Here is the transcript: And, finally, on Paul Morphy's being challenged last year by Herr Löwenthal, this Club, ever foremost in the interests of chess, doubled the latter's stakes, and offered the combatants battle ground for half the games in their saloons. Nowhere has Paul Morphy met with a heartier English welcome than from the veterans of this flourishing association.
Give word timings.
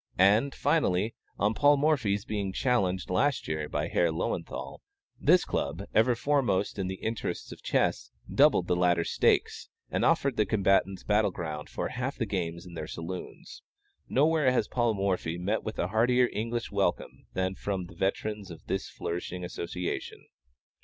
And, 0.17 0.55
finally, 0.55 1.13
on 1.37 1.53
Paul 1.53 1.77
Morphy's 1.77 2.25
being 2.25 2.53
challenged 2.53 3.11
last 3.11 3.47
year 3.47 3.69
by 3.69 3.87
Herr 3.87 4.09
Löwenthal, 4.11 4.79
this 5.19 5.45
Club, 5.45 5.83
ever 5.93 6.15
foremost 6.15 6.79
in 6.79 6.87
the 6.87 6.95
interests 6.95 7.51
of 7.51 7.61
chess, 7.61 8.09
doubled 8.33 8.65
the 8.65 8.75
latter's 8.75 9.11
stakes, 9.11 9.69
and 9.91 10.03
offered 10.03 10.37
the 10.37 10.47
combatants 10.47 11.03
battle 11.03 11.29
ground 11.29 11.69
for 11.69 11.89
half 11.89 12.17
the 12.17 12.25
games 12.25 12.65
in 12.65 12.73
their 12.73 12.87
saloons. 12.87 13.61
Nowhere 14.09 14.51
has 14.51 14.67
Paul 14.67 14.95
Morphy 14.95 15.37
met 15.37 15.61
with 15.61 15.77
a 15.77 15.89
heartier 15.89 16.31
English 16.33 16.71
welcome 16.71 17.27
than 17.33 17.53
from 17.53 17.85
the 17.85 17.93
veterans 17.93 18.49
of 18.49 18.65
this 18.65 18.89
flourishing 18.89 19.43
association. 19.45 20.25